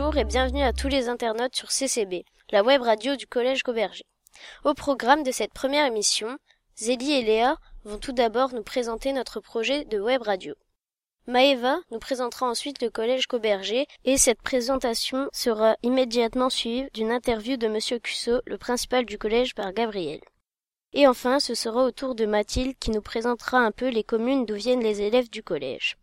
Bonjour 0.00 0.16
et 0.16 0.24
bienvenue 0.24 0.62
à 0.62 0.72
tous 0.72 0.88
les 0.88 1.10
internautes 1.10 1.54
sur 1.54 1.68
CCB, 1.68 2.24
la 2.52 2.62
web 2.62 2.80
radio 2.80 3.16
du 3.16 3.26
Collège 3.26 3.62
Gauberger. 3.62 4.06
Au 4.64 4.72
programme 4.72 5.22
de 5.22 5.30
cette 5.30 5.52
première 5.52 5.84
émission, 5.84 6.38
Zélie 6.74 7.12
et 7.12 7.22
Léa 7.22 7.58
vont 7.84 7.98
tout 7.98 8.12
d'abord 8.12 8.54
nous 8.54 8.62
présenter 8.62 9.12
notre 9.12 9.40
projet 9.40 9.84
de 9.84 10.00
web 10.00 10.22
radio. 10.22 10.54
Maëva 11.26 11.80
nous 11.90 11.98
présentera 11.98 12.48
ensuite 12.48 12.80
le 12.80 12.88
collège 12.88 13.26
Cauberger 13.26 13.86
et 14.06 14.16
cette 14.16 14.40
présentation 14.40 15.28
sera 15.34 15.76
immédiatement 15.82 16.48
suivie 16.48 16.88
d'une 16.94 17.10
interview 17.10 17.58
de 17.58 17.68
Monsieur 17.68 17.98
Cusso, 17.98 18.40
le 18.46 18.56
principal 18.56 19.04
du 19.04 19.18
collège 19.18 19.54
par 19.54 19.70
Gabriel. 19.74 20.20
Et 20.94 21.06
enfin, 21.06 21.40
ce 21.40 21.54
sera 21.54 21.84
au 21.84 21.90
tour 21.90 22.14
de 22.14 22.24
Mathilde 22.24 22.78
qui 22.80 22.90
nous 22.90 23.02
présentera 23.02 23.58
un 23.58 23.70
peu 23.70 23.90
les 23.90 24.04
communes 24.04 24.46
d'où 24.46 24.54
viennent 24.54 24.82
les 24.82 25.02
élèves 25.02 25.28
du 25.28 25.42
collège. 25.42 25.98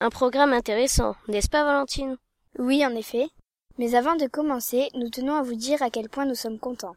Un 0.00 0.08
programme 0.08 0.54
intéressant, 0.54 1.16
n'est-ce 1.28 1.50
pas 1.50 1.64
Valentine? 1.64 2.16
Oui, 2.58 2.84
en 2.84 2.94
effet. 2.96 3.28
Mais 3.78 3.94
avant 3.94 4.16
de 4.16 4.26
commencer, 4.26 4.88
nous 4.94 5.08
tenons 5.08 5.34
à 5.34 5.42
vous 5.42 5.54
dire 5.54 5.82
à 5.82 5.90
quel 5.90 6.08
point 6.08 6.26
nous 6.26 6.34
sommes 6.34 6.58
contents. 6.58 6.96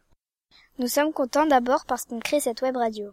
Nous 0.78 0.88
sommes 0.88 1.12
contents 1.12 1.46
d'abord 1.46 1.86
parce 1.86 2.04
qu'on 2.04 2.20
crée 2.20 2.40
cette 2.40 2.60
web 2.62 2.76
radio. 2.76 3.12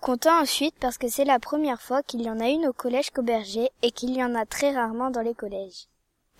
Contents 0.00 0.40
ensuite 0.40 0.74
parce 0.80 0.98
que 0.98 1.08
c'est 1.08 1.24
la 1.24 1.38
première 1.38 1.82
fois 1.82 2.02
qu'il 2.02 2.22
y 2.22 2.30
en 2.30 2.40
a 2.40 2.48
une 2.48 2.66
au 2.66 2.72
collège 2.72 3.10
Cauberger 3.10 3.70
et 3.82 3.90
qu'il 3.90 4.14
y 4.14 4.24
en 4.24 4.34
a 4.34 4.46
très 4.46 4.74
rarement 4.74 5.10
dans 5.10 5.20
les 5.20 5.34
collèges. 5.34 5.86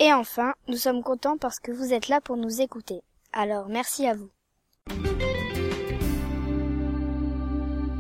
Et 0.01 0.13
enfin, 0.13 0.55
nous 0.69 0.77
sommes 0.77 1.03
contents 1.03 1.39
parce 1.39 1.61
que 1.61 1.71
vous 1.71 1.93
êtes 1.93 2.09
là 2.09 2.21
pour 2.21 2.37
nous 2.37 2.61
écouter. 2.61 3.03
Alors 3.33 3.69
merci 3.69 4.07
à 4.07 4.15
vous. 4.15 4.31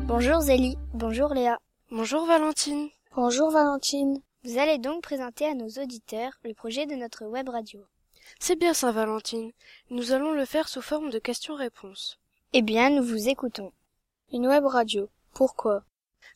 Bonjour 0.06 0.40
Zélie. 0.40 0.76
Bonjour 0.92 1.34
Léa. 1.34 1.58
Bonjour 1.90 2.26
Valentine. 2.26 2.88
Bonjour 3.14 3.50
Valentine. 3.50 4.20
Vous 4.44 4.58
allez 4.58 4.78
donc 4.78 5.02
présenter 5.02 5.46
à 5.46 5.54
nos 5.54 5.68
auditeurs 5.82 6.32
le 6.44 6.52
projet 6.52 6.86
de 6.86 6.94
notre 6.94 7.24
web 7.26 7.48
radio. 7.48 7.80
C'est 8.38 8.56
bien 8.56 8.74
ça 8.74 8.92
Valentine. 8.92 9.52
Nous 9.90 10.12
allons 10.12 10.32
le 10.32 10.44
faire 10.44 10.68
sous 10.68 10.82
forme 10.82 11.10
de 11.10 11.18
questions-réponses. 11.18 12.18
Eh 12.52 12.62
bien, 12.62 12.90
nous 12.90 13.02
vous 13.02 13.28
écoutons. 13.28 13.72
Une 14.32 14.46
web 14.46 14.64
radio. 14.66 15.08
Pourquoi? 15.32 15.84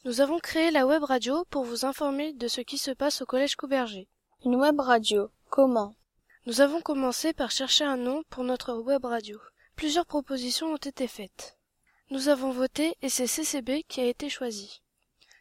Nous 0.05 0.21
avons 0.21 0.39
créé 0.39 0.71
la 0.71 0.87
web 0.87 1.03
radio 1.03 1.45
pour 1.51 1.65
vous 1.65 1.85
informer 1.85 2.33
de 2.33 2.49
ce 2.49 2.61
qui 2.61 2.79
se 2.79 2.91
passe 2.91 3.23
au 3.23 3.27
collège 3.27 3.57
Couberger. 3.57 4.09
Une 4.45 4.57
web 4.57 4.79
radio. 4.81 5.31
Comment? 5.51 5.95
Nous 6.47 6.61
avons 6.61 6.81
commencé 6.81 7.33
par 7.33 7.51
chercher 7.51 7.85
un 7.85 7.97
nom 7.97 8.23
pour 8.31 8.45
notre 8.45 8.75
web 8.75 9.05
radio. 9.05 9.39
Plusieurs 9.77 10.07
propositions 10.07 10.73
ont 10.73 10.77
été 10.77 11.07
faites. 11.07 11.59
Nous 12.11 12.29
avons 12.29 12.53
voté 12.53 12.97
et 13.03 13.09
c'est 13.09 13.27
CCB 13.27 13.85
qui 13.87 14.01
a 14.01 14.07
été 14.07 14.29
choisi. 14.29 14.81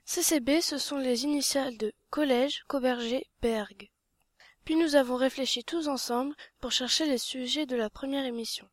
CCB, 0.05 0.61
ce 0.61 0.77
sont 0.77 0.97
les 0.97 1.23
initiales 1.23 1.77
de 1.77 1.93
Collège 2.09 2.63
Cauberger 2.67 3.25
Berg. 3.41 3.89
Puis 4.67 4.75
nous 4.75 4.95
avons 4.95 5.15
réfléchi 5.15 5.63
tous 5.63 5.87
ensemble 5.87 6.35
pour 6.59 6.73
chercher 6.73 7.05
les 7.05 7.17
sujets 7.17 7.65
de 7.65 7.77
la 7.77 7.89
première 7.89 8.25
émission. 8.25 8.67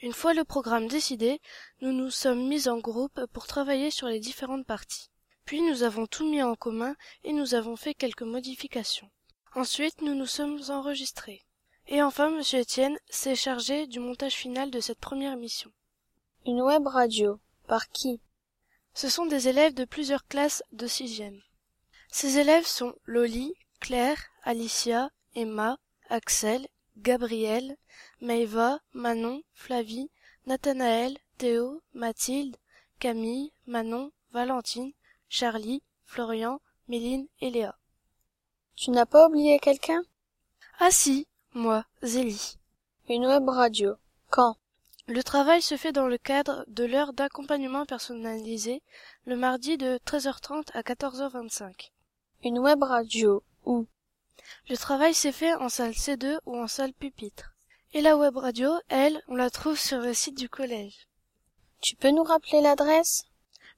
Une 0.00 0.14
fois 0.14 0.32
le 0.32 0.44
programme 0.44 0.88
décidé, 0.88 1.42
nous 1.82 1.92
nous 1.92 2.10
sommes 2.10 2.48
mis 2.48 2.68
en 2.68 2.78
groupe 2.78 3.20
pour 3.34 3.46
travailler 3.46 3.90
sur 3.90 4.06
les 4.06 4.18
différentes 4.18 4.64
parties. 4.64 5.10
Puis 5.44 5.60
nous 5.60 5.82
avons 5.82 6.06
tout 6.06 6.26
mis 6.26 6.42
en 6.42 6.54
commun 6.54 6.96
et 7.22 7.34
nous 7.34 7.54
avons 7.54 7.76
fait 7.76 7.92
quelques 7.92 8.22
modifications. 8.22 9.10
Ensuite, 9.54 10.00
nous 10.00 10.14
nous 10.14 10.24
sommes 10.24 10.58
enregistrés. 10.70 11.44
Et 11.86 12.02
enfin, 12.02 12.30
monsieur 12.30 12.60
Etienne 12.60 12.96
s'est 13.10 13.36
chargé 13.36 13.86
du 13.86 14.00
montage 14.00 14.36
final 14.36 14.70
de 14.70 14.80
cette 14.80 15.00
première 15.00 15.34
émission. 15.34 15.70
Une 16.46 16.62
web 16.62 16.86
radio. 16.86 17.38
Par 17.66 17.90
qui? 17.90 18.22
Ce 18.94 19.10
sont 19.10 19.26
des 19.26 19.48
élèves 19.48 19.74
de 19.74 19.84
plusieurs 19.84 20.26
classes 20.28 20.62
de 20.72 20.86
sixième. 20.86 21.42
Ces 22.10 22.38
élèves 22.38 22.66
sont 22.66 22.94
Loli, 23.04 23.52
Claire, 23.80 24.30
Alicia, 24.42 25.10
Emma, 25.36 25.78
Axel, 26.08 26.66
Gabriel, 26.96 27.76
Maëva, 28.22 28.80
Manon, 28.94 29.42
Flavie, 29.52 30.10
Nathanaël, 30.46 31.18
Théo, 31.36 31.82
Mathilde, 31.92 32.56
Camille, 32.98 33.52
Manon, 33.66 34.12
Valentine, 34.32 34.92
Charlie, 35.28 35.82
Florian, 36.04 36.60
Méline 36.88 37.28
et 37.42 37.50
Léa. 37.50 37.76
Tu 38.76 38.90
n'as 38.90 39.04
pas 39.04 39.28
oublié 39.28 39.58
quelqu'un? 39.58 40.02
Ah 40.80 40.90
si, 40.90 41.26
moi, 41.52 41.84
Zélie. 42.02 42.56
Une 43.10 43.26
web 43.26 43.46
radio. 43.48 43.94
Quand? 44.30 44.56
Le 45.06 45.22
travail 45.22 45.60
se 45.60 45.76
fait 45.76 45.92
dans 45.92 46.08
le 46.08 46.18
cadre 46.18 46.64
de 46.66 46.84
l'heure 46.84 47.12
d'accompagnement 47.12 47.84
personnalisé, 47.84 48.82
le 49.26 49.36
mardi 49.36 49.76
de 49.76 49.98
13h30 50.06 50.70
à 50.72 50.80
14h25. 50.80 51.92
Une 52.42 52.58
web 52.58 52.82
radio. 52.82 53.42
Où? 53.66 53.86
Le 54.68 54.76
travail 54.76 55.14
s'est 55.14 55.32
fait 55.32 55.54
en 55.54 55.68
salle 55.68 55.92
C2 55.92 56.38
ou 56.46 56.56
en 56.56 56.66
salle 56.66 56.92
pupitre. 56.92 57.52
Et 57.92 58.00
la 58.00 58.16
web 58.16 58.36
radio, 58.36 58.70
elle, 58.88 59.22
on 59.28 59.36
la 59.36 59.50
trouve 59.50 59.78
sur 59.78 59.98
le 59.98 60.12
site 60.12 60.36
du 60.36 60.48
collège. 60.48 61.06
Tu 61.80 61.94
peux 61.96 62.10
nous 62.10 62.24
rappeler 62.24 62.60
l'adresse? 62.60 63.22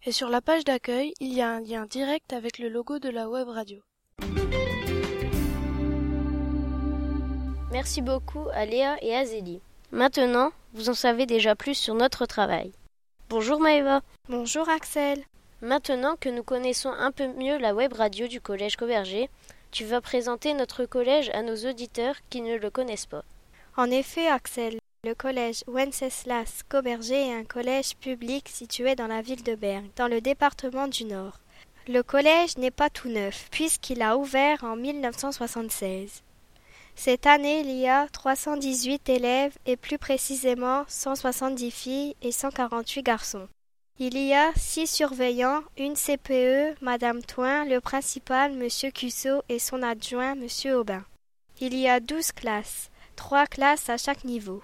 Et 0.05 0.11
sur 0.11 0.29
la 0.29 0.41
page 0.41 0.63
d'accueil, 0.63 1.13
il 1.19 1.33
y 1.33 1.41
a 1.41 1.49
un 1.49 1.61
lien 1.61 1.85
direct 1.85 2.31
avec 2.31 2.59
le 2.59 2.69
logo 2.69 2.99
de 2.99 3.09
la 3.09 3.29
web 3.29 3.47
radio. 3.47 3.81
Merci 7.71 8.01
beaucoup 8.01 8.47
à 8.53 8.65
Léa 8.65 8.97
et 9.01 9.15
à 9.15 9.25
Zélie. 9.25 9.61
Maintenant, 9.91 10.51
vous 10.73 10.89
en 10.89 10.93
savez 10.93 11.25
déjà 11.25 11.55
plus 11.55 11.75
sur 11.75 11.95
notre 11.95 12.25
travail. 12.25 12.73
Bonjour 13.29 13.59
Maëva. 13.59 14.01
Bonjour 14.27 14.67
Axel. 14.69 15.23
Maintenant 15.61 16.15
que 16.19 16.29
nous 16.29 16.41
connaissons 16.41 16.89
un 16.89 17.11
peu 17.11 17.27
mieux 17.27 17.59
la 17.59 17.75
web 17.75 17.93
radio 17.93 18.25
du 18.25 18.41
collège 18.41 18.75
Cauberger, 18.75 19.29
tu 19.69 19.85
vas 19.85 20.01
présenter 20.01 20.55
notre 20.55 20.85
collège 20.85 21.29
à 21.35 21.43
nos 21.43 21.55
auditeurs 21.69 22.15
qui 22.31 22.41
ne 22.41 22.57
le 22.57 22.71
connaissent 22.71 23.05
pas. 23.05 23.23
En 23.77 23.91
effet, 23.91 24.27
Axel, 24.27 24.79
le 25.03 25.13
collège 25.13 25.63
Wenceslas 25.67 26.63
Cauberger 26.69 27.27
est 27.27 27.35
un 27.35 27.43
collège 27.43 27.95
public 27.97 28.49
situé 28.49 28.95
dans 28.95 29.05
la 29.05 29.21
ville 29.21 29.43
de 29.43 29.53
Berne, 29.53 29.89
dans 29.95 30.07
le 30.07 30.21
département 30.21 30.87
du 30.87 31.05
Nord. 31.05 31.37
Le 31.87 32.01
collège 32.01 32.57
n'est 32.57 32.71
pas 32.71 32.89
tout 32.89 33.09
neuf, 33.09 33.47
puisqu'il 33.51 34.01
a 34.01 34.17
ouvert 34.17 34.63
en 34.63 34.75
1976. 34.75 36.23
Cette 37.01 37.27
année, 37.27 37.61
il 37.61 37.71
y 37.71 37.87
a 37.87 38.09
318 38.09 39.07
élèves 39.07 39.57
et 39.65 39.77
plus 39.77 39.97
précisément 39.97 40.83
170 40.89 41.71
filles 41.71 42.15
et 42.21 42.33
148 42.33 43.03
garçons. 43.03 43.47
Il 43.99 44.17
y 44.17 44.33
a 44.33 44.51
six 44.57 44.85
surveillants, 44.85 45.61
une 45.77 45.93
CPE, 45.93 46.75
Madame 46.81 47.21
Toin, 47.21 47.63
le 47.63 47.79
principal, 47.79 48.51
Monsieur 48.51 48.91
Cusso, 48.91 49.43
et 49.47 49.59
son 49.59 49.81
adjoint, 49.81 50.35
Monsieur 50.35 50.75
Aubin. 50.75 51.05
Il 51.61 51.73
y 51.73 51.87
a 51.87 52.01
douze 52.01 52.33
classes, 52.33 52.89
trois 53.15 53.47
classes 53.47 53.89
à 53.89 53.95
chaque 53.95 54.25
niveau. 54.25 54.61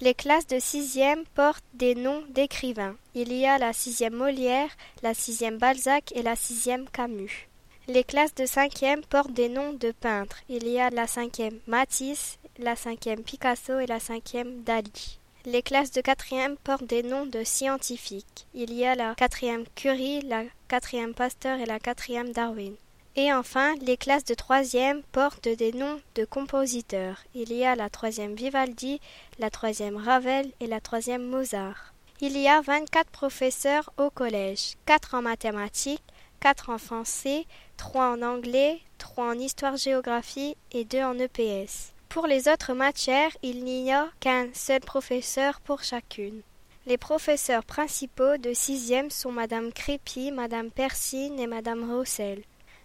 Les 0.00 0.14
classes 0.14 0.46
de 0.46 0.60
sixième 0.60 1.26
portent 1.34 1.62
des 1.74 1.94
noms 1.94 2.24
d'écrivains. 2.30 2.96
Il 3.14 3.30
y 3.30 3.44
a 3.44 3.58
la 3.58 3.74
sixième 3.74 4.14
Molière, 4.14 4.70
la 5.02 5.12
sixième 5.12 5.58
Balzac 5.58 6.12
et 6.16 6.22
la 6.22 6.34
sixième 6.34 6.88
Camus. 6.88 7.46
Les 7.90 8.04
classes 8.04 8.34
de 8.34 8.44
cinquième 8.44 9.00
portent 9.00 9.32
des 9.32 9.48
noms 9.48 9.72
de 9.72 9.92
peintres. 9.92 10.36
Il 10.50 10.68
y 10.68 10.78
a 10.78 10.90
la 10.90 11.06
cinquième 11.06 11.58
Matisse, 11.66 12.38
la 12.58 12.76
cinquième 12.76 13.22
Picasso 13.22 13.78
et 13.78 13.86
la 13.86 13.98
cinquième 13.98 14.62
Dali. 14.62 15.18
Les 15.46 15.62
classes 15.62 15.92
de 15.92 16.02
quatrième 16.02 16.58
portent 16.58 16.84
des 16.84 17.02
noms 17.02 17.24
de 17.24 17.42
scientifiques. 17.44 18.46
Il 18.52 18.74
y 18.74 18.84
a 18.84 18.94
la 18.94 19.14
quatrième 19.14 19.64
Curie, 19.74 20.20
la 20.20 20.42
quatrième 20.68 21.14
Pasteur 21.14 21.60
et 21.60 21.64
la 21.64 21.78
quatrième 21.78 22.30
Darwin. 22.30 22.74
Et 23.16 23.32
enfin, 23.32 23.74
les 23.80 23.96
classes 23.96 24.26
de 24.26 24.34
troisième 24.34 25.02
portent 25.10 25.48
des 25.48 25.72
noms 25.72 25.98
de 26.14 26.26
compositeurs. 26.26 27.24
Il 27.34 27.54
y 27.54 27.64
a 27.64 27.74
la 27.74 27.88
troisième 27.88 28.34
Vivaldi, 28.34 29.00
la 29.38 29.48
troisième 29.48 29.96
Ravel 29.96 30.52
et 30.60 30.66
la 30.66 30.82
troisième 30.82 31.26
Mozart. 31.26 31.94
Il 32.20 32.36
y 32.36 32.48
a 32.48 32.60
24 32.60 33.10
professeurs 33.10 33.90
au 33.96 34.10
collège, 34.10 34.74
4 34.84 35.14
en 35.14 35.22
mathématiques, 35.22 36.02
4 36.40 36.70
en 36.70 36.78
français, 36.78 37.46
3 37.76 38.12
en 38.12 38.22
anglais, 38.22 38.80
3 38.98 39.24
en 39.24 39.38
histoire-géographie 39.38 40.56
et 40.72 40.84
2 40.84 41.02
en 41.02 41.18
EPS. 41.18 41.92
Pour 42.08 42.26
les 42.26 42.48
autres 42.48 42.72
matières, 42.72 43.36
il 43.42 43.64
n'y 43.64 43.92
a 43.92 44.08
qu'un 44.20 44.48
seul 44.54 44.80
professeur 44.80 45.60
pour 45.60 45.82
chacune. 45.82 46.42
Les 46.86 46.96
professeurs 46.96 47.64
principaux 47.64 48.38
de 48.38 48.54
sixième 48.54 49.10
sont 49.10 49.30
Madame 49.30 49.72
Crépy, 49.72 50.32
Madame 50.32 50.70
Persine 50.70 51.38
et 51.38 51.46
Madame 51.46 51.92
Roussel. 51.92 52.42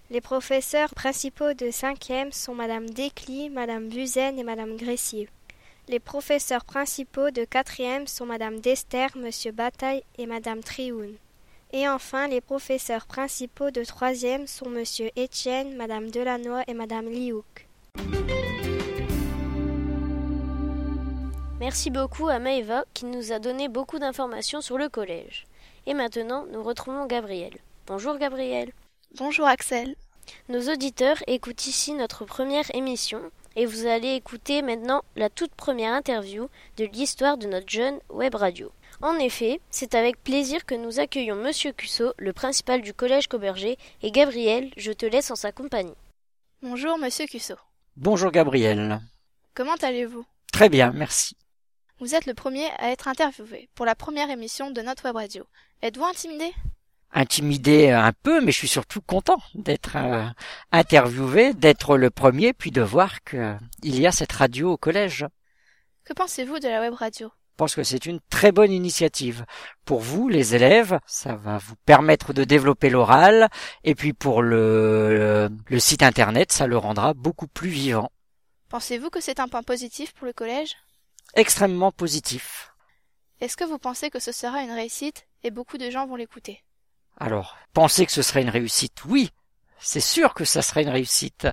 Les 0.09 0.19
professeurs 0.19 0.93
principaux 0.93 1.53
de 1.53 1.71
cinquième 1.71 2.33
sont 2.33 2.53
Madame 2.53 2.89
Desclis, 2.89 3.49
Madame 3.49 3.87
Buzen 3.87 4.37
et 4.37 4.43
Madame 4.43 4.75
Gressier. 4.75 5.29
Les 5.87 5.99
professeurs 5.99 6.65
principaux 6.65 7.31
de 7.31 7.45
quatrième 7.45 8.07
sont 8.07 8.25
Madame 8.25 8.59
Dester, 8.59 9.07
Monsieur 9.15 9.51
Bataille 9.51 10.03
et 10.17 10.25
Madame 10.25 10.61
Trioun. 10.61 11.15
Et 11.75 11.89
enfin, 11.89 12.27
les 12.27 12.39
professeurs 12.39 13.07
principaux 13.07 13.71
de 13.71 13.83
troisième 13.83 14.45
sont 14.45 14.69
Monsieur 14.69 15.09
Étienne, 15.15 15.75
Madame 15.75 16.11
Delannoy 16.11 16.61
et 16.67 16.75
Madame 16.75 17.09
Liouk. 17.09 17.67
Merci 21.59 21.89
beaucoup 21.89 22.27
à 22.27 22.37
Maëva 22.37 22.85
qui 22.93 23.05
nous 23.05 23.31
a 23.31 23.39
donné 23.39 23.69
beaucoup 23.69 23.97
d'informations 23.97 24.61
sur 24.61 24.77
le 24.77 24.87
collège. 24.87 25.47
Et 25.87 25.95
maintenant, 25.95 26.45
nous 26.51 26.61
retrouvons 26.61 27.07
Gabriel. 27.07 27.53
Bonjour 27.87 28.19
Gabriel. 28.19 28.71
Bonjour 29.17 29.47
Axel. 29.47 29.95
Nos 30.49 30.71
auditeurs 30.71 31.17
écoutent 31.25 31.65
ici 31.65 31.93
notre 31.93 32.23
première 32.23 32.73
émission 32.75 33.19
et 33.55 33.65
vous 33.65 33.85
allez 33.85 34.15
écouter 34.15 34.61
maintenant 34.61 35.03
la 35.15 35.29
toute 35.29 35.53
première 35.53 35.93
interview 35.93 36.49
de 36.77 36.85
l'histoire 36.85 37.37
de 37.37 37.47
notre 37.47 37.69
jeune 37.69 37.99
web 38.09 38.35
radio. 38.35 38.71
En 39.01 39.17
effet, 39.17 39.59
c'est 39.69 39.95
avec 39.95 40.23
plaisir 40.23 40.65
que 40.65 40.75
nous 40.75 40.99
accueillons 40.99 41.35
Monsieur 41.35 41.71
Cusso, 41.71 42.13
le 42.17 42.33
principal 42.33 42.81
du 42.81 42.93
collège 42.93 43.27
Cauberger, 43.27 43.77
et 44.01 44.11
Gabriel, 44.11 44.71
je 44.77 44.91
te 44.91 45.05
laisse 45.05 45.31
en 45.31 45.35
sa 45.35 45.51
compagnie. 45.51 45.95
Bonjour 46.61 46.97
Monsieur 46.97 47.25
Cusso. 47.25 47.55
Bonjour 47.97 48.31
Gabriel. 48.31 49.01
Comment 49.53 49.75
allez-vous? 49.81 50.25
Très 50.51 50.69
bien, 50.69 50.91
merci. 50.93 51.35
Vous 51.99 52.15
êtes 52.15 52.25
le 52.25 52.33
premier 52.33 52.65
à 52.79 52.91
être 52.91 53.07
interviewé 53.07 53.69
pour 53.75 53.85
la 53.85 53.95
première 53.95 54.29
émission 54.29 54.71
de 54.71 54.81
notre 54.81 55.05
web 55.05 55.15
radio. 55.15 55.43
Êtes-vous 55.81 56.05
intimidé? 56.05 56.53
Intimidé 57.15 57.91
un 57.91 58.11
peu, 58.11 58.41
mais 58.41 58.51
je 58.51 58.57
suis 58.57 58.67
surtout 58.67 58.99
content 58.99 59.37
d'être 59.53 59.97
euh, 59.97 60.25
interviewé, 60.71 61.53
d'être 61.53 61.95
le 61.95 62.09
premier, 62.09 62.53
puis 62.53 62.71
de 62.71 62.81
voir 62.81 63.23
qu'il 63.23 63.59
y 63.83 64.07
a 64.07 64.11
cette 64.11 64.31
radio 64.31 64.71
au 64.71 64.77
collège. 64.77 65.27
Que 66.05 66.13
pensez-vous 66.13 66.57
de 66.57 66.67
la 66.67 66.81
web 66.81 66.95
radio? 66.95 67.31
Je 67.51 67.55
pense 67.57 67.75
que 67.75 67.83
c'est 67.83 68.07
une 68.07 68.19
très 68.31 68.51
bonne 68.51 68.71
initiative. 68.71 69.45
Pour 69.85 69.99
vous, 69.99 70.27
les 70.27 70.55
élèves, 70.55 70.99
ça 71.05 71.35
va 71.35 71.59
vous 71.59 71.75
permettre 71.85 72.33
de 72.33 72.43
développer 72.43 72.89
l'oral, 72.89 73.47
et 73.83 73.93
puis 73.93 74.13
pour 74.13 74.41
le, 74.41 75.49
le, 75.67 75.79
site 75.79 76.01
internet, 76.01 76.51
ça 76.51 76.65
le 76.65 76.77
rendra 76.77 77.13
beaucoup 77.13 77.47
plus 77.47 77.69
vivant. 77.69 78.09
Pensez-vous 78.69 79.11
que 79.11 79.21
c'est 79.21 79.39
un 79.39 79.47
point 79.47 79.61
positif 79.61 80.13
pour 80.13 80.25
le 80.25 80.33
collège? 80.33 80.75
Extrêmement 81.35 81.91
positif. 81.91 82.73
Est-ce 83.39 83.55
que 83.55 83.65
vous 83.65 83.77
pensez 83.77 84.09
que 84.09 84.19
ce 84.19 84.31
sera 84.31 84.63
une 84.63 84.71
réussite? 84.71 85.27
Et 85.43 85.51
beaucoup 85.51 85.77
de 85.77 85.91
gens 85.91 86.07
vont 86.07 86.15
l'écouter 86.15 86.63
Alors, 87.17 87.57
pensez 87.73 88.05
que 88.05 88.11
ce 88.11 88.21
serait 88.21 88.41
une 88.41 88.49
réussite, 88.49 89.05
oui, 89.05 89.29
c'est 89.83 89.99
sûr 89.99 90.33
que 90.33 90.45
ça 90.45 90.61
serait 90.61 90.83
une 90.83 90.89
réussite. 90.89 91.47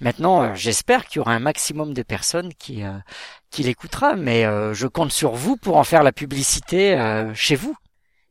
Maintenant, 0.00 0.42
euh, 0.42 0.54
j'espère 0.54 1.06
qu'il 1.06 1.16
y 1.16 1.20
aura 1.20 1.34
un 1.34 1.38
maximum 1.40 1.94
de 1.94 2.02
personnes 2.02 2.52
qui 2.54 2.82
euh, 2.82 2.98
qui 3.50 3.62
l'écoutera, 3.62 4.16
mais 4.16 4.44
euh, 4.44 4.74
je 4.74 4.88
compte 4.88 5.12
sur 5.12 5.32
vous 5.32 5.56
pour 5.56 5.76
en 5.76 5.84
faire 5.84 6.02
la 6.02 6.12
publicité 6.12 6.96
chez 7.34 7.54
vous. 7.54 7.76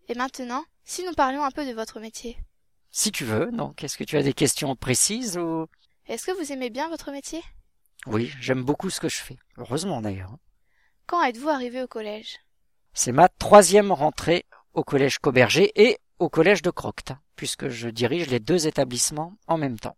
Et 0.10 0.16
maintenant, 0.16 0.64
si 0.84 1.04
nous 1.06 1.14
parlions 1.14 1.44
un 1.44 1.52
peu 1.52 1.66
de 1.66 1.74
votre 1.74 2.00
métier. 2.00 2.38
Si 2.92 3.12
tu 3.12 3.26
veux, 3.26 3.50
donc 3.52 3.84
est-ce 3.84 3.98
que 3.98 4.04
tu 4.04 4.18
as 4.18 4.24
des 4.24 4.34
questions 4.34 4.76
précises 4.76 5.38
ou? 5.38 5.68
Est-ce 6.08 6.26
que 6.26 6.32
vous 6.32 6.52
aimez 6.52 6.70
bien 6.70 6.90
votre 6.90 7.12
métier? 7.12 7.42
Oui, 8.06 8.32
j'aime 8.40 8.64
beaucoup 8.64 8.90
ce 8.90 9.00
que 9.00 9.10
je 9.10 9.18
fais. 9.18 9.38
Heureusement 9.58 10.02
d'ailleurs. 10.02 10.36
Quand 11.08 11.24
êtes-vous 11.24 11.50
arrivé 11.50 11.82
au 11.82 11.88
collège? 11.88 12.38
C'est 12.94 13.12
ma 13.12 13.30
troisième 13.30 13.92
rentrée 13.92 14.46
au 14.74 14.84
collège 14.84 15.20
Cauberger 15.20 15.72
et 15.76 15.98
au 16.20 16.30
collège 16.30 16.62
de 16.62 16.70
Crocte, 16.70 17.14
puisque 17.36 17.68
je 17.68 17.90
dirige 17.90 18.28
les 18.28 18.40
deux 18.40 18.68
établissements 18.68 19.34
en 19.48 19.58
même 19.58 19.80
temps. 19.80 19.98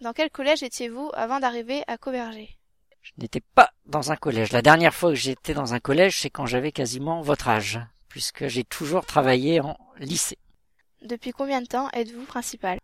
Dans 0.00 0.12
quel 0.12 0.30
collège 0.30 0.62
étiez-vous 0.62 1.10
avant 1.14 1.40
d'arriver 1.40 1.82
à 1.86 1.96
Cauberger 1.96 2.56
Je 3.02 3.12
n'étais 3.18 3.40
pas 3.40 3.70
dans 3.86 4.12
un 4.12 4.16
collège. 4.16 4.52
La 4.52 4.62
dernière 4.62 4.94
fois 4.94 5.10
que 5.10 5.16
j'étais 5.16 5.54
dans 5.54 5.74
un 5.74 5.80
collège, 5.80 6.20
c'est 6.20 6.30
quand 6.30 6.46
j'avais 6.46 6.72
quasiment 6.72 7.20
votre 7.20 7.48
âge, 7.48 7.80
puisque 8.08 8.46
j'ai 8.46 8.64
toujours 8.64 9.06
travaillé 9.06 9.60
en 9.60 9.76
lycée. 9.98 10.38
Depuis 11.02 11.32
combien 11.32 11.60
de 11.60 11.66
temps 11.66 11.90
êtes-vous 11.92 12.24
principal? 12.24 12.78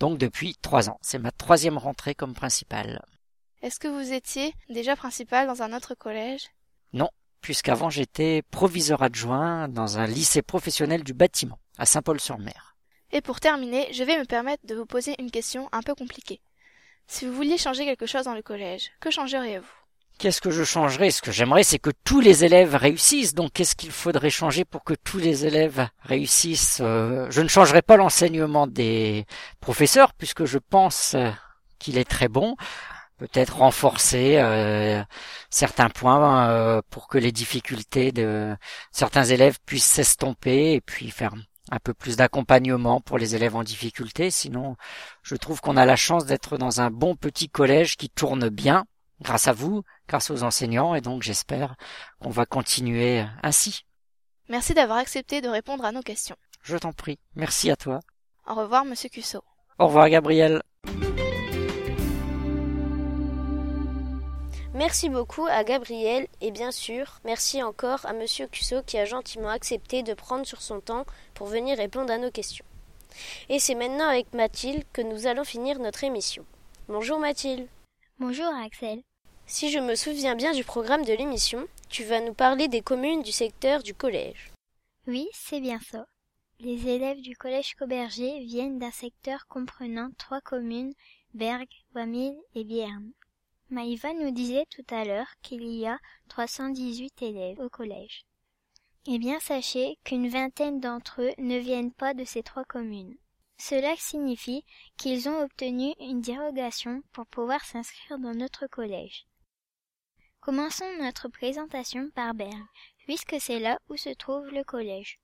Donc 0.00 0.18
depuis 0.18 0.56
trois 0.56 0.90
ans. 0.90 0.98
C'est 1.02 1.18
ma 1.18 1.30
troisième 1.30 1.78
rentrée 1.78 2.14
comme 2.14 2.34
principal. 2.34 3.04
Est-ce 3.62 3.78
que 3.78 3.88
vous 3.88 4.12
étiez 4.12 4.54
déjà 4.68 4.96
principal 4.96 5.46
dans 5.46 5.62
un 5.62 5.72
autre 5.72 5.94
collège? 5.94 6.48
Non, 6.92 7.10
puisqu'avant 7.40 7.90
j'étais 7.90 8.42
proviseur 8.50 9.02
adjoint 9.02 9.68
dans 9.68 9.98
un 9.98 10.06
lycée 10.06 10.42
professionnel 10.42 11.04
du 11.04 11.14
bâtiment 11.14 11.58
à 11.78 11.86
Saint-Paul-sur-Mer. 11.86 12.76
Et 13.12 13.20
pour 13.20 13.40
terminer, 13.40 13.88
je 13.92 14.02
vais 14.02 14.18
me 14.18 14.24
permettre 14.24 14.66
de 14.66 14.74
vous 14.74 14.86
poser 14.86 15.14
une 15.20 15.30
question 15.30 15.68
un 15.72 15.82
peu 15.82 15.94
compliquée. 15.94 16.40
Si 17.06 17.26
vous 17.26 17.34
vouliez 17.34 17.58
changer 17.58 17.84
quelque 17.84 18.06
chose 18.06 18.24
dans 18.24 18.34
le 18.34 18.42
collège, 18.42 18.90
que 19.00 19.10
changeriez-vous? 19.10 19.66
Qu'est-ce 20.18 20.40
que 20.40 20.50
je 20.50 20.62
changerais? 20.64 21.10
Ce 21.10 21.22
que 21.22 21.32
j'aimerais, 21.32 21.64
c'est 21.64 21.78
que 21.78 21.90
tous 22.04 22.20
les 22.20 22.44
élèves 22.44 22.76
réussissent. 22.76 23.34
Donc, 23.34 23.52
qu'est-ce 23.52 23.74
qu'il 23.74 23.90
faudrait 23.90 24.30
changer 24.30 24.64
pour 24.64 24.84
que 24.84 24.94
tous 24.94 25.18
les 25.18 25.44
élèves 25.44 25.88
réussissent? 26.02 26.78
Euh, 26.80 27.28
Je 27.30 27.40
ne 27.42 27.48
changerai 27.48 27.82
pas 27.82 27.96
l'enseignement 27.96 28.66
des 28.66 29.26
professeurs, 29.60 30.12
puisque 30.14 30.44
je 30.44 30.58
pense 30.58 31.14
euh, 31.14 31.30
qu'il 31.78 31.98
est 31.98 32.08
très 32.08 32.28
bon. 32.28 32.56
Peut-être 33.16 33.58
renforcer 33.58 34.38
euh, 34.38 35.02
certains 35.50 35.88
points 35.88 36.82
pour 36.90 37.06
que 37.06 37.18
les 37.18 37.30
difficultés 37.30 38.10
de 38.10 38.56
certains 38.90 39.24
élèves 39.24 39.58
puissent 39.64 39.84
s'estomper 39.84 40.72
et 40.74 40.80
puis 40.80 41.10
faire 41.10 41.34
un 41.70 41.78
peu 41.78 41.94
plus 41.94 42.16
d'accompagnement 42.16 43.00
pour 43.00 43.18
les 43.18 43.34
élèves 43.34 43.56
en 43.56 43.62
difficulté. 43.62 44.30
Sinon, 44.30 44.76
je 45.22 45.36
trouve 45.36 45.60
qu'on 45.60 45.76
a 45.76 45.86
la 45.86 45.96
chance 45.96 46.26
d'être 46.26 46.58
dans 46.58 46.80
un 46.80 46.90
bon 46.90 47.16
petit 47.16 47.48
collège 47.48 47.96
qui 47.96 48.10
tourne 48.10 48.48
bien, 48.48 48.84
grâce 49.20 49.48
à 49.48 49.52
vous, 49.52 49.82
grâce 50.08 50.30
aux 50.30 50.42
enseignants, 50.42 50.94
et 50.94 51.00
donc 51.00 51.22
j'espère 51.22 51.76
qu'on 52.20 52.30
va 52.30 52.46
continuer 52.46 53.24
ainsi. 53.42 53.84
Merci 54.48 54.74
d'avoir 54.74 54.98
accepté 54.98 55.40
de 55.40 55.48
répondre 55.48 55.84
à 55.84 55.92
nos 55.92 56.02
questions. 56.02 56.36
Je 56.62 56.76
t'en 56.76 56.92
prie. 56.92 57.18
Merci 57.34 57.70
à 57.70 57.76
toi. 57.76 58.00
Au 58.46 58.54
revoir, 58.54 58.84
monsieur 58.84 59.08
Cusso. 59.08 59.42
Au 59.78 59.86
revoir, 59.86 60.08
Gabriel. 60.08 60.62
Merci 64.74 65.08
beaucoup 65.08 65.46
à 65.46 65.62
Gabriel 65.62 66.26
et 66.40 66.50
bien 66.50 66.72
sûr, 66.72 67.20
merci 67.24 67.62
encore 67.62 68.04
à 68.06 68.12
Monsieur 68.12 68.48
Cusso 68.48 68.82
qui 68.82 68.98
a 68.98 69.04
gentiment 69.04 69.50
accepté 69.50 70.02
de 70.02 70.14
prendre 70.14 70.44
sur 70.44 70.60
son 70.60 70.80
temps 70.80 71.06
pour 71.32 71.46
venir 71.46 71.76
répondre 71.76 72.12
à 72.12 72.18
nos 72.18 72.32
questions. 72.32 72.64
Et 73.48 73.60
c'est 73.60 73.76
maintenant 73.76 74.08
avec 74.08 74.32
Mathilde 74.34 74.82
que 74.92 75.00
nous 75.00 75.28
allons 75.28 75.44
finir 75.44 75.78
notre 75.78 76.02
émission. 76.02 76.44
Bonjour 76.88 77.20
Mathilde. 77.20 77.68
Bonjour 78.18 78.52
Axel. 78.64 79.00
Si 79.46 79.70
je 79.70 79.78
me 79.78 79.94
souviens 79.94 80.34
bien 80.34 80.52
du 80.52 80.64
programme 80.64 81.04
de 81.04 81.12
l'émission, 81.12 81.68
tu 81.88 82.02
vas 82.02 82.20
nous 82.20 82.34
parler 82.34 82.66
des 82.66 82.80
communes 82.80 83.22
du 83.22 83.30
secteur 83.30 83.80
du 83.80 83.94
collège. 83.94 84.50
Oui, 85.06 85.28
c'est 85.32 85.60
bien 85.60 85.78
ça. 85.88 86.04
Les 86.58 86.88
élèves 86.88 87.20
du 87.20 87.36
collège 87.36 87.76
Cauberger 87.76 88.40
viennent 88.40 88.80
d'un 88.80 88.90
secteur 88.90 89.46
comprenant 89.46 90.10
trois 90.18 90.40
communes, 90.40 90.94
Berg, 91.32 91.68
Wamil 91.94 92.34
et 92.56 92.64
Bierne. 92.64 93.12
Maïva 93.70 94.12
nous 94.12 94.30
disait 94.30 94.66
tout 94.70 94.84
à 94.90 95.04
l'heure 95.04 95.32
qu'il 95.42 95.64
y 95.64 95.86
a 95.86 95.98
318 96.28 97.22
élèves 97.22 97.60
au 97.60 97.68
collège. 97.68 98.24
Eh 99.06 99.18
bien, 99.18 99.38
sachez 99.40 99.98
qu'une 100.04 100.28
vingtaine 100.28 100.80
d'entre 100.80 101.22
eux 101.22 101.32
ne 101.38 101.58
viennent 101.58 101.92
pas 101.92 102.14
de 102.14 102.24
ces 102.24 102.42
trois 102.42 102.64
communes. 102.64 103.16
Cela 103.58 103.94
signifie 103.96 104.64
qu'ils 104.96 105.28
ont 105.28 105.42
obtenu 105.42 105.94
une 106.00 106.20
dérogation 106.20 107.02
pour 107.12 107.26
pouvoir 107.26 107.64
s'inscrire 107.64 108.18
dans 108.18 108.34
notre 108.34 108.66
collège. 108.66 109.26
Commençons 110.40 110.90
notre 111.00 111.28
présentation 111.28 112.10
par 112.10 112.34
Berg, 112.34 112.66
puisque 113.06 113.36
c'est 113.40 113.60
là 113.60 113.78
où 113.88 113.96
se 113.96 114.10
trouve 114.10 114.48
le 114.48 114.64
collège. 114.64 115.18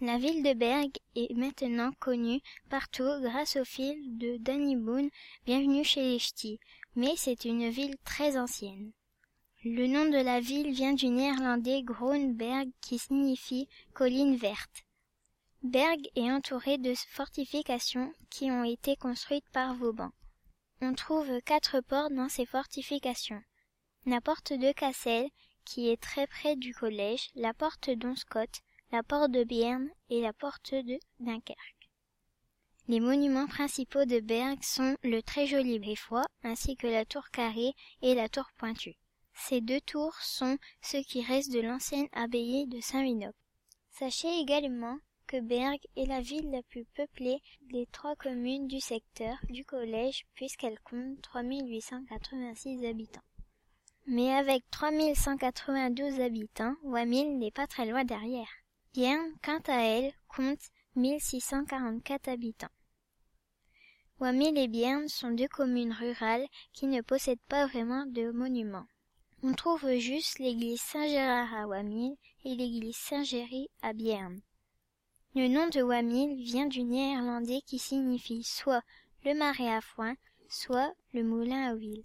La 0.00 0.16
ville 0.16 0.44
de 0.44 0.52
Berg 0.52 0.90
est 1.16 1.34
maintenant 1.34 1.90
connue 1.98 2.40
partout 2.70 3.20
grâce 3.20 3.56
au 3.56 3.64
film 3.64 4.16
de 4.16 4.36
Danny 4.36 4.76
Boone 4.76 5.10
Bienvenue 5.44 5.82
chez 5.82 6.02
les 6.02 6.20
mais 6.98 7.14
c'est 7.16 7.44
une 7.44 7.68
ville 7.68 7.96
très 8.04 8.36
ancienne. 8.36 8.90
Le 9.62 9.86
nom 9.86 10.06
de 10.06 10.20
la 10.20 10.40
ville 10.40 10.72
vient 10.72 10.94
du 10.94 11.06
néerlandais 11.08 11.82
Groenberg 11.84 12.70
qui 12.80 12.98
signifie 12.98 13.68
colline 13.94 14.34
verte. 14.34 14.82
Berg 15.62 16.00
est 16.16 16.28
entouré 16.32 16.76
de 16.76 16.92
fortifications 17.10 18.12
qui 18.30 18.50
ont 18.50 18.64
été 18.64 18.96
construites 18.96 19.48
par 19.52 19.76
Vauban. 19.76 20.10
On 20.80 20.92
trouve 20.92 21.40
quatre 21.42 21.80
portes 21.82 22.14
dans 22.14 22.28
ces 22.28 22.46
fortifications. 22.46 23.42
La 24.04 24.20
porte 24.20 24.52
de 24.52 24.72
Cassel, 24.72 25.28
qui 25.64 25.90
est 25.90 26.02
très 26.02 26.26
près 26.26 26.56
du 26.56 26.74
collège, 26.74 27.30
la 27.36 27.54
porte 27.54 27.90
d'Onscott, 27.90 28.60
la 28.90 29.04
porte 29.04 29.30
de 29.30 29.44
Bierne 29.44 29.88
et 30.10 30.20
la 30.20 30.32
porte 30.32 30.74
de 30.74 30.98
Dunkerque. 31.20 31.77
Les 32.88 33.00
monuments 33.00 33.46
principaux 33.46 34.06
de 34.06 34.18
Berg 34.18 34.62
sont 34.62 34.96
le 35.04 35.20
très 35.20 35.46
joli 35.46 35.78
Brifois 35.78 36.24
ainsi 36.42 36.74
que 36.74 36.86
la 36.86 37.04
tour 37.04 37.28
carrée 37.28 37.74
et 38.00 38.14
la 38.14 38.30
tour 38.30 38.48
pointue. 38.56 38.96
Ces 39.34 39.60
deux 39.60 39.82
tours 39.82 40.16
sont 40.22 40.56
ce 40.80 40.96
qui 40.96 41.22
reste 41.22 41.52
de 41.52 41.60
l'ancienne 41.60 42.08
abbaye 42.12 42.66
de 42.66 42.80
Saint-Vinople. 42.80 43.36
Sachez 43.90 44.40
également 44.40 44.96
que 45.26 45.38
Berg 45.38 45.78
est 45.96 46.06
la 46.06 46.22
ville 46.22 46.50
la 46.50 46.62
plus 46.62 46.86
peuplée 46.94 47.42
des 47.70 47.86
trois 47.92 48.16
communes 48.16 48.68
du 48.68 48.80
secteur 48.80 49.36
du 49.50 49.66
collège 49.66 50.24
puisqu'elle 50.34 50.80
compte 50.80 51.20
3886 51.20 52.86
habitants. 52.86 53.20
Mais 54.06 54.32
avec 54.32 54.64
3192 54.70 56.20
habitants, 56.20 56.74
Wamil 56.84 57.36
n'est 57.36 57.50
pas 57.50 57.66
très 57.66 57.84
loin 57.84 58.04
derrière. 58.04 58.48
Bierne, 58.94 59.34
quant 59.44 59.60
à 59.66 59.82
elle, 59.82 60.10
compte 60.26 60.70
1644 60.96 62.28
habitants. 62.28 62.68
Wamil 64.20 64.58
et 64.58 64.66
Bierne 64.66 65.06
sont 65.06 65.30
deux 65.30 65.46
communes 65.46 65.92
rurales 65.92 66.46
qui 66.72 66.86
ne 66.86 67.02
possèdent 67.02 67.38
pas 67.48 67.66
vraiment 67.66 68.04
de 68.06 68.32
monuments. 68.32 68.86
On 69.44 69.52
trouve 69.52 69.88
juste 69.94 70.40
l'église 70.40 70.80
Saint-Gérard 70.80 71.54
à 71.54 71.68
Wamil 71.68 72.16
et 72.44 72.56
l'église 72.56 72.96
Saint-Géry 72.96 73.68
à 73.80 73.92
Bierne. 73.92 74.40
Le 75.36 75.46
nom 75.46 75.68
de 75.68 75.82
Wamil 75.82 76.42
vient 76.42 76.66
du 76.66 76.82
néerlandais 76.82 77.60
qui 77.64 77.78
signifie 77.78 78.42
soit 78.42 78.82
le 79.24 79.34
marais 79.34 79.72
à 79.72 79.80
foin, 79.80 80.16
soit 80.48 80.92
le 81.12 81.22
moulin 81.22 81.70
à 81.70 81.74
huile. 81.74 82.02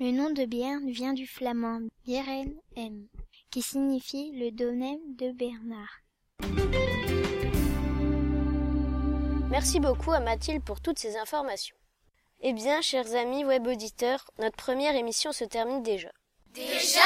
Le 0.00 0.10
nom 0.10 0.30
de 0.30 0.46
Bierne 0.46 0.90
vient 0.90 1.12
du 1.12 1.28
flamand 1.28 1.80
Bieren 2.04 2.56
M, 2.74 3.06
qui 3.50 3.62
signifie 3.62 4.32
le 4.32 4.50
domaine 4.50 5.14
de 5.14 5.30
Bernard. 5.30 6.00
Merci 9.60 9.80
beaucoup 9.80 10.12
à 10.12 10.20
Mathilde 10.20 10.62
pour 10.62 10.80
toutes 10.80 11.00
ces 11.00 11.16
informations. 11.16 11.74
Eh 12.42 12.52
bien, 12.52 12.80
chers 12.80 13.16
amis 13.16 13.44
web 13.44 13.66
auditeurs, 13.66 14.30
notre 14.38 14.54
première 14.54 14.94
émission 14.94 15.32
se 15.32 15.42
termine 15.42 15.82
déjà. 15.82 16.12
Déjà? 16.54 17.00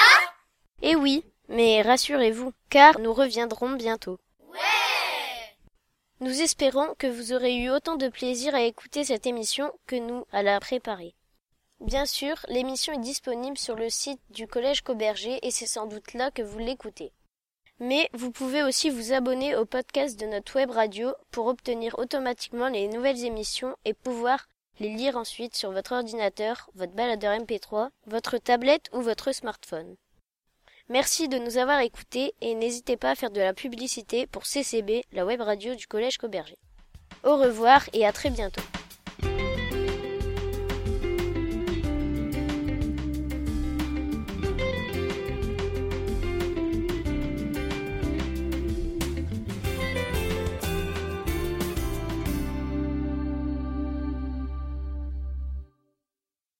Eh 0.82 0.94
oui, 0.94 1.24
mais 1.48 1.80
rassurez-vous, 1.80 2.52
car 2.68 2.98
nous 2.98 3.14
reviendrons 3.14 3.70
bientôt. 3.70 4.18
Ouais 4.48 5.56
Nous 6.20 6.42
espérons 6.42 6.94
que 6.98 7.06
vous 7.06 7.32
aurez 7.32 7.56
eu 7.56 7.70
autant 7.70 7.96
de 7.96 8.08
plaisir 8.08 8.54
à 8.54 8.60
écouter 8.60 9.02
cette 9.02 9.26
émission 9.26 9.72
que 9.86 9.96
nous 9.96 10.26
à 10.30 10.42
la 10.42 10.60
préparer. 10.60 11.14
Bien 11.80 12.04
sûr, 12.04 12.36
l'émission 12.48 12.92
est 12.92 12.98
disponible 12.98 13.56
sur 13.56 13.76
le 13.76 13.88
site 13.88 14.20
du 14.28 14.46
Collège 14.46 14.82
Cauberger 14.82 15.38
et 15.40 15.50
c'est 15.50 15.64
sans 15.64 15.86
doute 15.86 16.12
là 16.12 16.30
que 16.30 16.42
vous 16.42 16.58
l'écoutez. 16.58 17.12
Mais 17.82 18.08
vous 18.12 18.30
pouvez 18.30 18.62
aussi 18.62 18.90
vous 18.90 19.12
abonner 19.12 19.56
au 19.56 19.64
podcast 19.64 20.16
de 20.16 20.26
notre 20.26 20.54
web 20.54 20.70
radio 20.70 21.14
pour 21.32 21.48
obtenir 21.48 21.98
automatiquement 21.98 22.68
les 22.68 22.86
nouvelles 22.86 23.24
émissions 23.24 23.74
et 23.84 23.92
pouvoir 23.92 24.46
les 24.78 24.90
lire 24.90 25.16
ensuite 25.16 25.56
sur 25.56 25.72
votre 25.72 25.90
ordinateur, 25.90 26.70
votre 26.76 26.92
baladeur 26.92 27.36
MP3, 27.36 27.88
votre 28.06 28.38
tablette 28.38 28.88
ou 28.92 29.00
votre 29.00 29.32
smartphone. 29.32 29.96
Merci 30.90 31.26
de 31.26 31.38
nous 31.38 31.58
avoir 31.58 31.80
écoutés 31.80 32.34
et 32.40 32.54
n'hésitez 32.54 32.96
pas 32.96 33.10
à 33.10 33.14
faire 33.16 33.32
de 33.32 33.40
la 33.40 33.52
publicité 33.52 34.28
pour 34.28 34.46
CCB, 34.46 35.02
la 35.10 35.26
web 35.26 35.40
radio 35.40 35.74
du 35.74 35.88
Collège 35.88 36.18
Cauberger. 36.18 36.58
Au 37.24 37.36
revoir 37.36 37.88
et 37.92 38.06
à 38.06 38.12
très 38.12 38.30
bientôt. 38.30 38.62